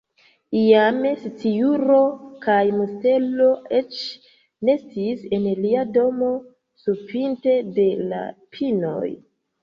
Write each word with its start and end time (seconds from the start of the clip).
Iam 0.59 1.01
sciuro 1.23 1.97
kaj 2.45 2.61
mustelo 2.77 3.49
eĉ 3.79 3.99
nestis 4.69 5.21
en 5.37 5.45
lia 5.65 5.83
domo 5.99 6.31
surpinte 6.87 7.55
de 7.77 7.85
la 8.15 8.23
pinoj. 8.57 9.11